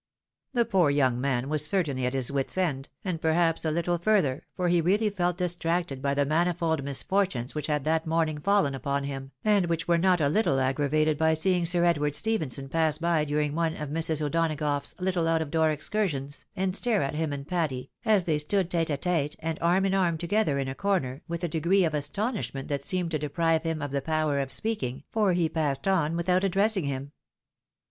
[0.53, 4.47] The poor young man was certainly at his wits' end, and perhaps a little further,
[4.55, 9.03] for he really felt distracted by the manifold misfortunes which had that morning fallen upon
[9.03, 13.23] him, and which were not a httle aggravated by seeing Sir Edward Stephenson pass by
[13.25, 14.23] during one of Mrs.
[14.23, 18.71] O'Donagough's little out of door excursions and stare at him and Patty, as they stood
[18.71, 21.93] tete a tete and arm in arm together in a corner, with a degree of
[21.93, 26.15] astonishment that seemed to deprive him of the power of speaking, for he passed on
[26.15, 27.11] without addressing him.